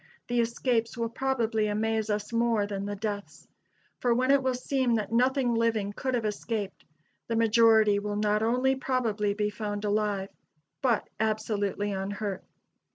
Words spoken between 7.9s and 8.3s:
will